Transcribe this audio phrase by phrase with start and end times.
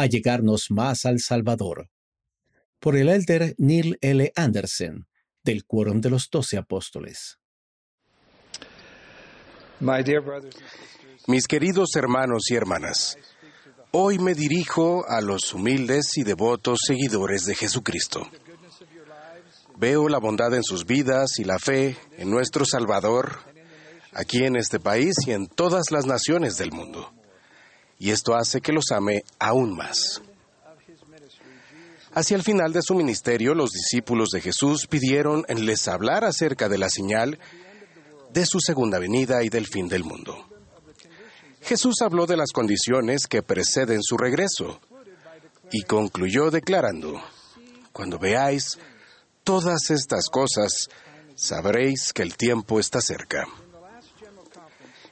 [0.00, 1.90] a llegarnos más al Salvador.
[2.78, 4.32] Por el elder Neil L.
[4.34, 5.06] Anderson,
[5.44, 7.38] del Quórum de los Doce Apóstoles.
[11.26, 13.18] Mis queridos hermanos y hermanas,
[13.90, 18.26] hoy me dirijo a los humildes y devotos seguidores de Jesucristo.
[19.76, 23.40] Veo la bondad en sus vidas y la fe en nuestro Salvador,
[24.12, 27.12] aquí en este país y en todas las naciones del mundo.
[28.00, 30.22] Y esto hace que los ame aún más.
[32.12, 36.78] Hacia el final de su ministerio, los discípulos de Jesús pidieron les hablar acerca de
[36.78, 37.38] la señal
[38.32, 40.48] de su segunda venida y del fin del mundo.
[41.60, 44.80] Jesús habló de las condiciones que preceden su regreso
[45.70, 47.20] y concluyó declarando,
[47.92, 48.78] cuando veáis
[49.44, 50.88] todas estas cosas,
[51.36, 53.46] sabréis que el tiempo está cerca.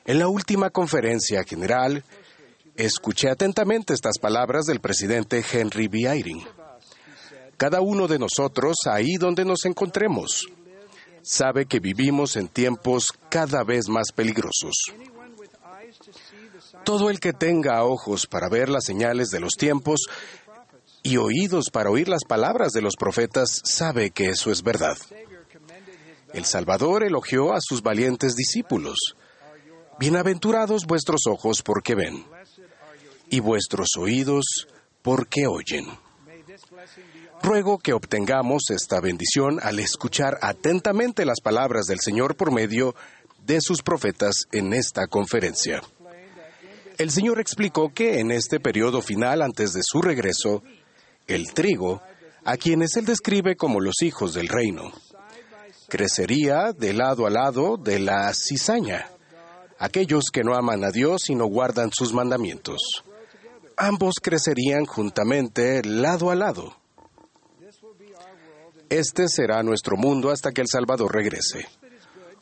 [0.07, 2.03] En la última conferencia general,
[2.79, 6.09] escuché atentamente estas palabras del presidente Henry B.
[6.09, 6.47] Eyring.
[7.57, 10.47] Cada uno de nosotros, ahí donde nos encontremos,
[11.23, 14.75] sabe que vivimos en tiempos cada vez más peligrosos.
[16.85, 20.07] Todo el que tenga ojos para ver las señales de los tiempos
[21.03, 24.97] y oídos para oír las palabras de los profetas sabe que eso es verdad.
[26.33, 28.97] El Salvador elogió a sus valientes discípulos.
[29.99, 32.25] Bienaventurados vuestros ojos porque ven,
[33.31, 34.69] y vuestros oídos
[35.03, 35.87] porque oyen.
[37.43, 42.95] Ruego que obtengamos esta bendición al escuchar atentamente las palabras del Señor por medio
[43.47, 45.83] de sus profetas en esta conferencia.
[46.99, 50.65] El Señor explicó que en este periodo final antes de su regreso,
[51.29, 52.03] el trigo,
[52.45, 54.93] a quienes Él describe como los hijos del reino,
[55.89, 59.11] crecería de lado a lado de la cizaña,
[59.79, 63.05] aquellos que no aman a Dios y no guardan sus mandamientos.
[63.81, 66.75] Ambos crecerían juntamente lado a lado.
[68.91, 71.69] Este será nuestro mundo hasta que el Salvador regrese,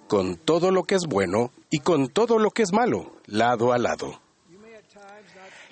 [0.09, 3.79] con todo lo que es bueno y con todo lo que es malo, lado a
[3.79, 4.19] lado.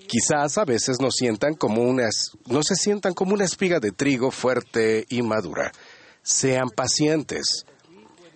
[0.06, 5.72] Quizás a veces no se sientan como una espiga de trigo fuerte y madura.
[6.22, 7.64] Sean pacientes.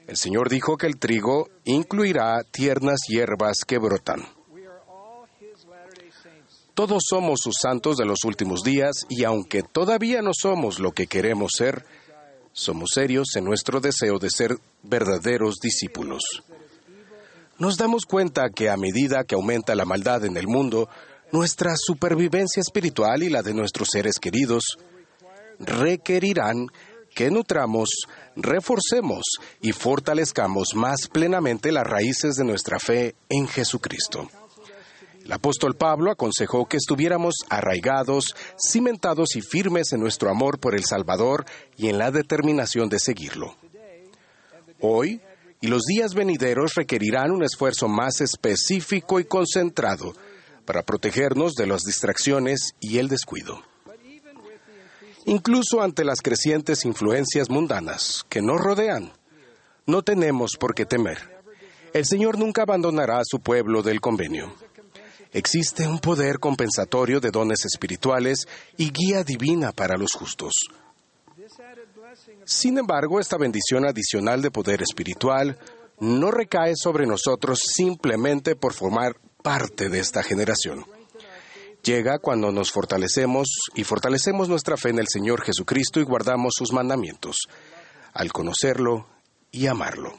[0.07, 4.38] El Señor dijo que el trigo incluirá tiernas hierbas que brotan.
[6.79, 11.09] Todos somos sus santos de los últimos días y aunque todavía no somos lo que
[11.09, 11.85] queremos ser,
[12.53, 16.23] somos serios en nuestro deseo de ser verdaderos discípulos.
[17.59, 20.89] Nos damos cuenta que a medida que aumenta la maldad en el mundo,
[21.33, 24.63] nuestra supervivencia espiritual y la de nuestros seres queridos
[25.59, 26.69] requerirán
[27.13, 27.89] que nutramos,
[28.37, 29.25] reforcemos
[29.61, 34.29] y fortalezcamos más plenamente las raíces de nuestra fe en Jesucristo.
[35.29, 40.87] El apóstol Pablo aconsejó que estuviéramos arraigados, cimentados y firmes en nuestro amor por el
[40.87, 41.45] Salvador
[41.77, 43.55] y en la determinación de seguirlo.
[44.81, 45.21] Hoy
[45.61, 50.15] y los días venideros requerirán un esfuerzo más específico y concentrado
[50.65, 53.63] para protegernos de las distracciones y el descuido.
[55.27, 59.13] Incluso ante las crecientes influencias mundanas que nos rodean,
[59.85, 61.19] no tenemos por qué temer.
[61.93, 64.55] El Señor nunca abandonará a su pueblo del convenio.
[65.33, 68.47] Existe un poder compensatorio de dones espirituales
[68.77, 70.53] y guía divina para los justos.
[72.45, 75.59] Sin embargo, esta bendición adicional de poder espiritual
[76.01, 80.87] no recae sobre nosotros simplemente por formar parte de esta generación.
[81.83, 86.73] Llega cuando nos fortalecemos y fortalecemos nuestra fe en el Señor Jesucristo y guardamos sus
[86.73, 87.49] mandamientos,
[88.15, 89.07] al conocerlo
[89.51, 90.19] y amarlo.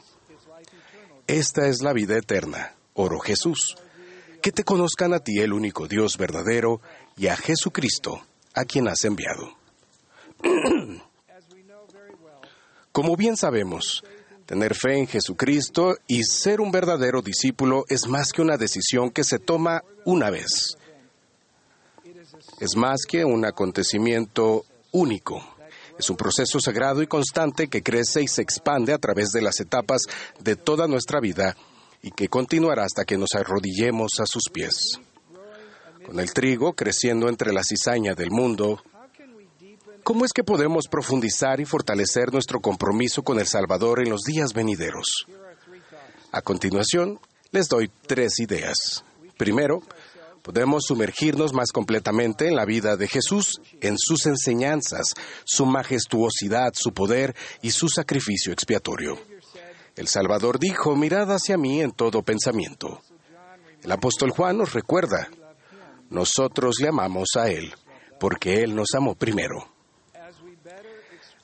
[1.26, 3.76] Esta es la vida eterna, oro Jesús
[4.40, 6.80] que te conozcan a ti el único Dios verdadero
[7.16, 8.22] y a Jesucristo,
[8.54, 9.56] a quien has enviado.
[12.92, 14.02] Como bien sabemos,
[14.46, 19.22] tener fe en Jesucristo y ser un verdadero discípulo es más que una decisión que
[19.22, 20.76] se toma una vez.
[22.58, 25.40] Es más que un acontecimiento único.
[25.98, 29.60] Es un proceso sagrado y constante que crece y se expande a través de las
[29.60, 30.02] etapas
[30.40, 31.56] de toda nuestra vida
[32.02, 34.98] y que continuará hasta que nos arrodillemos a sus pies.
[36.04, 38.82] Con el trigo creciendo entre la cizaña del mundo,
[40.02, 44.52] ¿cómo es que podemos profundizar y fortalecer nuestro compromiso con el Salvador en los días
[44.54, 45.26] venideros?
[46.32, 47.20] A continuación,
[47.50, 49.04] les doy tres ideas.
[49.36, 49.82] Primero,
[50.42, 55.14] podemos sumergirnos más completamente en la vida de Jesús, en sus enseñanzas,
[55.44, 59.18] su majestuosidad, su poder y su sacrificio expiatorio.
[60.00, 63.02] El Salvador dijo, mirad hacia mí en todo pensamiento.
[63.82, 65.28] El apóstol Juan nos recuerda,
[66.08, 67.74] nosotros le amamos a Él,
[68.18, 69.58] porque Él nos amó primero.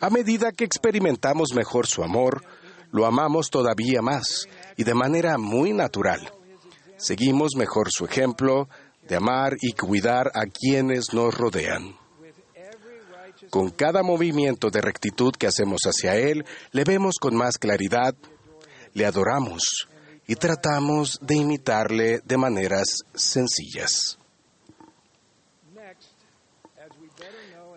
[0.00, 2.44] A medida que experimentamos mejor su amor,
[2.92, 6.32] lo amamos todavía más y de manera muy natural.
[6.96, 8.70] Seguimos mejor su ejemplo
[9.06, 11.94] de amar y cuidar a quienes nos rodean.
[13.50, 18.14] Con cada movimiento de rectitud que hacemos hacia Él, le vemos con más claridad,
[18.96, 19.88] le adoramos
[20.26, 24.18] y tratamos de imitarle de maneras sencillas.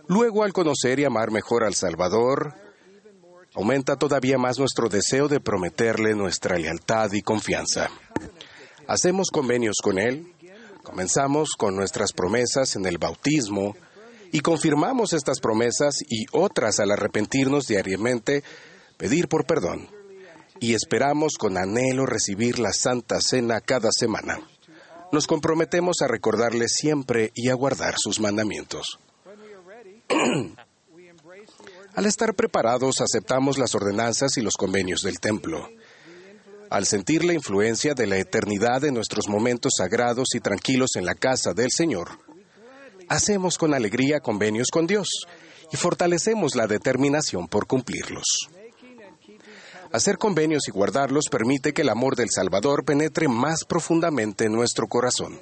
[0.07, 2.56] Luego, al conocer y amar mejor al Salvador,
[3.54, 7.89] aumenta todavía más nuestro deseo de prometerle nuestra lealtad y confianza.
[8.88, 10.33] Hacemos convenios con Él,
[10.83, 13.75] comenzamos con nuestras promesas en el bautismo
[14.31, 18.42] y confirmamos estas promesas y otras al arrepentirnos diariamente,
[18.98, 19.99] pedir por perdón
[20.60, 24.40] y esperamos con anhelo recibir la Santa Cena cada semana.
[25.12, 29.00] Nos comprometemos a recordarle siempre y a guardar sus mandamientos.
[31.96, 35.70] Al estar preparados, aceptamos las ordenanzas y los convenios del templo.
[36.70, 41.16] Al sentir la influencia de la eternidad en nuestros momentos sagrados y tranquilos en la
[41.16, 42.10] casa del Señor,
[43.08, 45.08] hacemos con alegría convenios con Dios
[45.72, 48.50] y fortalecemos la determinación por cumplirlos.
[49.91, 54.88] Hacer convenios y guardarlos permite que el amor del Salvador penetre más profundamente en nuestro
[54.88, 55.39] corazón.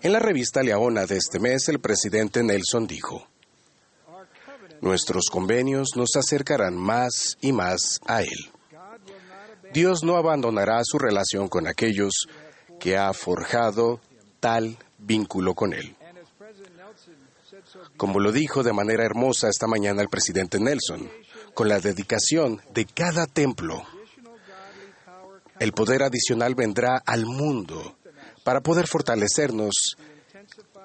[0.00, 3.28] En la revista Leona de este mes, el presidente Nelson dijo,
[4.80, 8.50] Nuestros convenios nos acercarán más y más a Él.
[9.72, 12.26] Dios no abandonará su relación con aquellos
[12.80, 14.00] que ha forjado
[14.40, 15.94] tal vínculo con Él.
[17.96, 21.08] Como lo dijo de manera hermosa esta mañana el presidente Nelson,
[21.54, 23.82] con la dedicación de cada templo,
[25.58, 27.96] el poder adicional vendrá al mundo
[28.42, 29.96] para poder fortalecernos,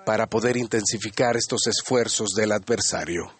[0.05, 3.31] para poder intensificar estos esfuerzos del adversario.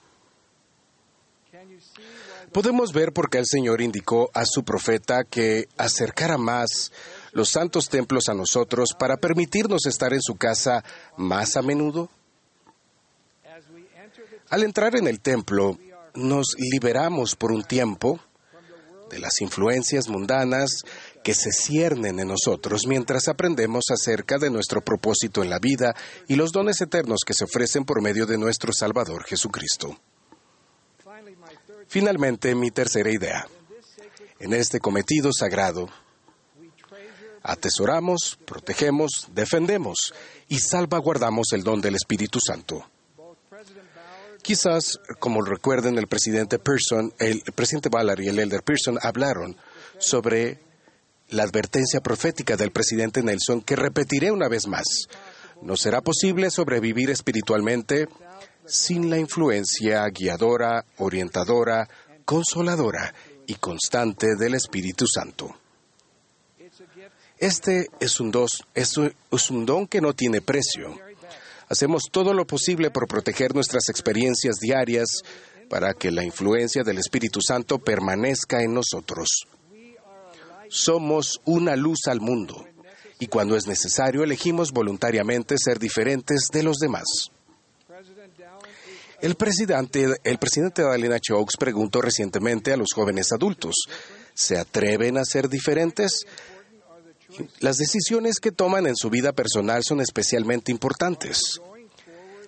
[2.51, 6.91] Podemos ver por qué el Señor indicó a su profeta que acercara más
[7.33, 10.83] los santos templos a nosotros para permitirnos estar en su casa
[11.17, 12.09] más a menudo.
[14.49, 15.77] Al entrar en el templo,
[16.17, 18.19] nos liberamos por un tiempo
[19.09, 20.81] de las influencias mundanas
[21.23, 25.95] que se ciernen en nosotros mientras aprendemos acerca de nuestro propósito en la vida
[26.27, 29.97] y los dones eternos que se ofrecen por medio de nuestro Salvador Jesucristo.
[31.87, 33.47] Finalmente, mi tercera idea.
[34.39, 35.87] En este cometido sagrado,
[37.43, 40.13] atesoramos, protegemos, defendemos
[40.49, 42.83] y salvaguardamos el don del Espíritu Santo.
[44.41, 49.57] Quizás, como recuerden, el presidente Pearson, el presidente Ballard y el elder Pearson hablaron
[49.97, 50.59] sobre
[51.29, 54.85] la advertencia profética del presidente Nelson que repetiré una vez más.
[55.61, 58.07] No será posible sobrevivir espiritualmente
[58.65, 61.87] sin la influencia guiadora, orientadora,
[62.25, 63.13] consoladora
[63.47, 65.57] y constante del Espíritu Santo.
[67.37, 71.06] Este es un, dos, es un don que no tiene precio
[71.69, 75.21] Hacemos todo lo posible por proteger nuestras experiencias diarias
[75.69, 79.27] para que la influencia del Espíritu Santo permanezca en nosotros.
[80.69, 82.65] Somos una luz al mundo
[83.19, 87.31] y cuando es necesario elegimos voluntariamente ser diferentes de los demás.
[89.19, 90.83] El presidente, el presidente
[91.57, 93.73] preguntó recientemente a los jóvenes adultos,
[94.35, 96.21] ¿se atreven a ser diferentes?
[97.59, 101.61] Las decisiones que toman en su vida personal son especialmente importantes.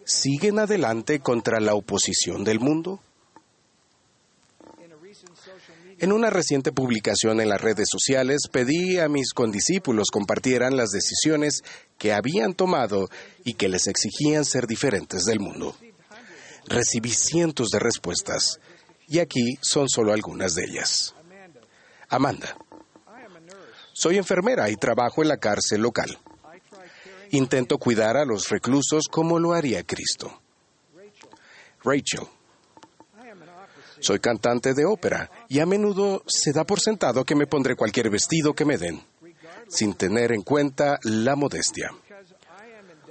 [0.05, 2.99] ¿Siguen adelante contra la oposición del mundo?
[5.99, 11.61] En una reciente publicación en las redes sociales pedí a mis condiscípulos compartieran las decisiones
[11.97, 13.09] que habían tomado
[13.43, 15.75] y que les exigían ser diferentes del mundo.
[16.67, 18.61] Recibí cientos de respuestas
[19.09, 21.15] y aquí son solo algunas de ellas.
[22.07, 22.57] Amanda,
[23.99, 26.17] soy enfermera y trabajo en la cárcel local.
[27.31, 30.39] Intento cuidar a los reclusos como lo haría Cristo.
[31.83, 32.25] Rachel.
[33.99, 38.09] Soy cantante de ópera y a menudo se da por sentado que me pondré cualquier
[38.09, 39.03] vestido que me den,
[39.67, 41.91] sin tener en cuenta la modestia.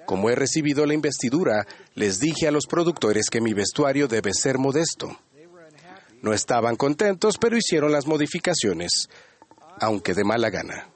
[0.07, 1.67] Como he recibido la investidura,
[1.97, 5.19] les dije a los productores que mi vestuario debe ser modesto.
[6.23, 9.11] No estaban contentos, pero hicieron las modificaciones,
[9.81, 10.89] aunque de mala gana.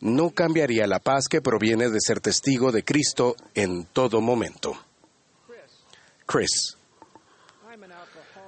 [0.00, 4.76] No cambiaría la paz que proviene de ser testigo de Cristo en todo momento.
[6.26, 6.76] Chris.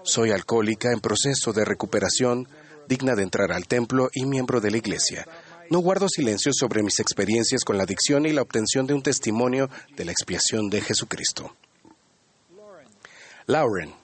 [0.02, 2.48] Soy alcohólica en proceso de recuperación,
[2.88, 5.26] digna de entrar al templo y miembro de la iglesia.
[5.70, 9.70] No guardo silencio sobre mis experiencias con la adicción y la obtención de un testimonio
[9.96, 11.54] de la expiación de Jesucristo.
[13.46, 13.94] Lauren.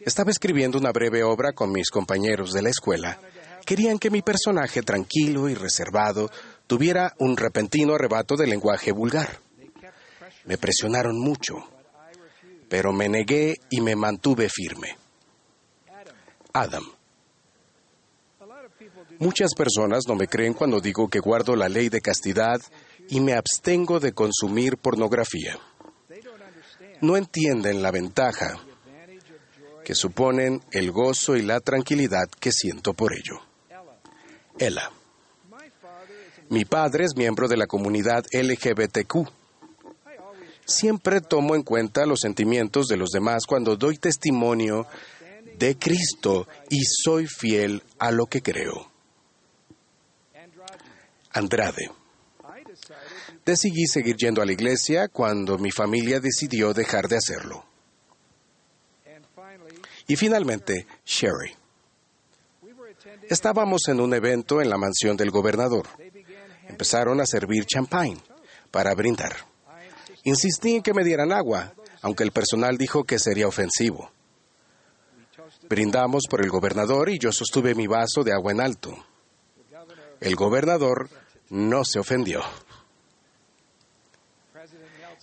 [0.00, 3.18] Estaba escribiendo una breve obra con mis compañeros de la escuela.
[3.68, 6.30] Querían que mi personaje tranquilo y reservado
[6.66, 9.40] tuviera un repentino arrebato de lenguaje vulgar.
[10.46, 11.56] Me presionaron mucho,
[12.70, 14.96] pero me negué y me mantuve firme.
[16.54, 16.82] Adam.
[19.18, 22.62] Muchas personas no me creen cuando digo que guardo la ley de castidad
[23.10, 25.58] y me abstengo de consumir pornografía.
[27.02, 28.58] No entienden la ventaja
[29.84, 33.47] que suponen el gozo y la tranquilidad que siento por ello.
[34.58, 34.90] Ella.
[36.50, 39.28] Mi padre es miembro de la comunidad LGBTQ.
[40.64, 44.86] Siempre tomo en cuenta los sentimientos de los demás cuando doy testimonio
[45.58, 48.90] de Cristo y soy fiel a lo que creo.
[51.32, 51.90] Andrade.
[53.44, 57.64] Decidí seguir yendo a la iglesia cuando mi familia decidió dejar de hacerlo.
[60.06, 61.57] Y finalmente, Sherry.
[63.28, 65.86] Estábamos en un evento en la mansión del gobernador.
[66.66, 68.18] Empezaron a servir champagne
[68.70, 69.36] para brindar.
[70.24, 74.10] Insistí en que me dieran agua, aunque el personal dijo que sería ofensivo.
[75.68, 78.96] Brindamos por el gobernador y yo sostuve mi vaso de agua en alto.
[80.20, 81.08] El gobernador
[81.50, 82.42] no se ofendió.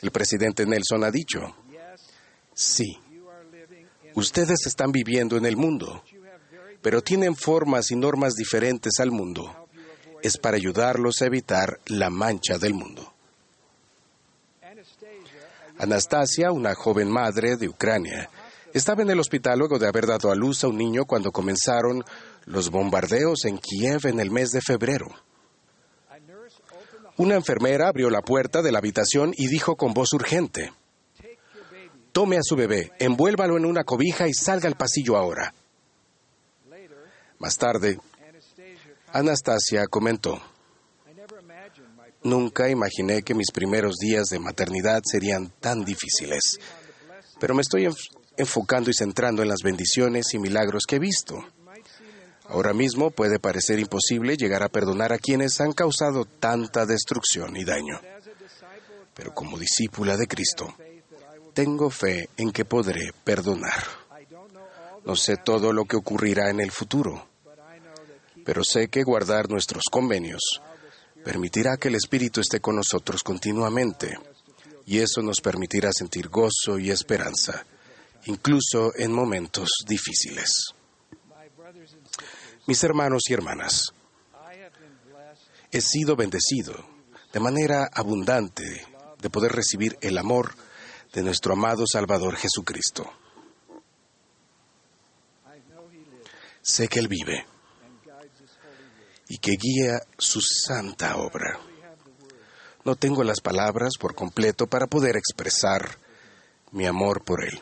[0.02, 1.56] El presidente Nelson ha dicho,
[2.54, 3.00] sí,
[4.14, 6.04] ustedes están viviendo en el mundo,
[6.86, 9.68] pero tienen formas y normas diferentes al mundo.
[10.22, 13.12] Es para ayudarlos a evitar la mancha del mundo.
[15.80, 18.30] Anastasia, una joven madre de Ucrania,
[18.72, 22.04] estaba en el hospital luego de haber dado a luz a un niño cuando comenzaron
[22.46, 25.08] los bombardeos en Kiev en el mes de febrero.
[27.18, 30.72] Una enfermera abrió la puerta de la habitación y dijo con voz urgente,
[32.12, 35.52] Tome a su bebé, envuélvalo en una cobija y salga al pasillo ahora.
[37.46, 38.00] Más tarde,
[39.14, 40.42] Anastasia comentó,
[42.24, 46.60] Nunca imaginé que mis primeros días de maternidad serían tan difíciles,
[47.40, 47.88] pero me estoy
[48.36, 51.36] enfocando y centrando en las bendiciones y milagros que he visto.
[52.46, 57.64] Ahora mismo puede parecer imposible llegar a perdonar a quienes han causado tanta destrucción y
[57.64, 58.02] daño.
[59.14, 60.74] Pero como discípula de Cristo,
[61.54, 63.84] tengo fe en que podré perdonar.
[65.06, 67.35] No sé todo lo que ocurrirá en el futuro,
[68.46, 70.62] pero sé que guardar nuestros convenios
[71.24, 74.20] permitirá que el Espíritu esté con nosotros continuamente,
[74.86, 77.66] y eso nos permitirá sentir gozo y esperanza,
[78.26, 80.76] incluso en momentos difíciles.
[82.68, 83.92] Mis hermanos y hermanas,
[85.72, 86.76] he sido bendecido
[87.34, 88.86] de manera abundante
[89.20, 90.54] de poder recibir el amor
[91.14, 93.12] de nuestro amado Salvador Jesucristo.
[96.62, 97.46] Sé que Él vive
[99.28, 101.60] y que guía su santa obra.
[102.84, 105.98] No tengo las palabras por completo para poder expresar
[106.72, 107.62] mi amor por Él.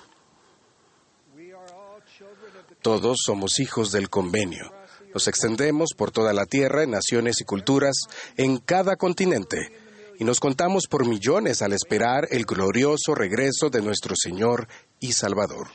[2.82, 4.72] Todos somos hijos del convenio
[5.14, 7.96] nos extendemos por toda la tierra, en naciones y culturas,
[8.36, 9.72] en cada continente,
[10.20, 14.68] y nos contamos por millones al esperar el glorioso regreso de nuestro Señor
[15.00, 15.68] y Salvador.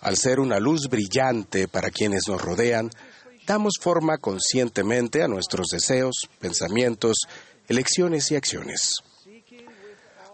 [0.00, 2.90] Al ser una luz brillante para quienes nos rodean,
[3.46, 7.16] damos forma conscientemente a nuestros deseos, pensamientos,
[7.68, 8.96] elecciones y acciones.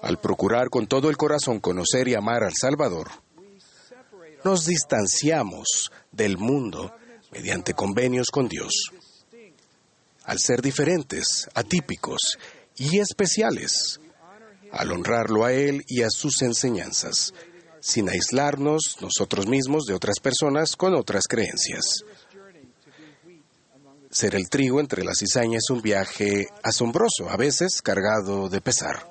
[0.02, 3.08] Al procurar con todo el corazón conocer y amar al Salvador,
[4.44, 6.94] nos distanciamos del mundo
[7.32, 8.72] mediante convenios con Dios.
[10.24, 12.38] Al ser diferentes, atípicos
[12.76, 14.00] y especiales,
[14.72, 17.32] al honrarlo a Él y a sus enseñanzas,
[17.80, 22.04] sin aislarnos nosotros mismos de otras personas con otras creencias.
[24.16, 29.10] Ser el trigo entre la cizaña es un viaje asombroso, a veces cargado de pesar,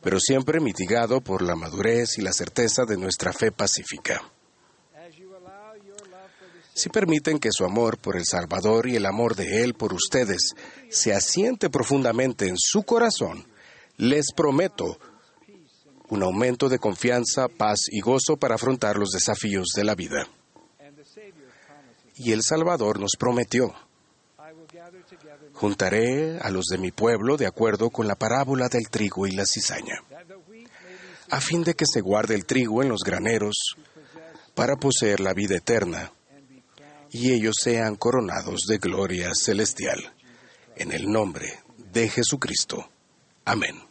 [0.00, 4.22] pero siempre mitigado por la madurez y la certeza de nuestra fe pacífica
[6.76, 10.50] si permiten que su amor por el Salvador y el amor de Él por ustedes
[10.90, 13.48] se asiente profundamente en su corazón,
[13.96, 14.98] les prometo
[16.10, 20.28] un aumento de confianza, paz y gozo para afrontar los desafíos de la vida.
[22.16, 23.74] Y el Salvador nos prometió,
[25.56, 29.46] juntaré a los de mi pueblo de acuerdo con la parábola del trigo y la
[29.46, 30.02] cizaña,
[31.30, 33.76] a fin de que se guarde el trigo en los graneros
[34.54, 36.12] para poseer la vida eterna
[37.10, 40.12] y ellos sean coronados de gloria celestial.
[40.76, 42.90] En el nombre de Jesucristo.
[43.46, 43.85] Amén.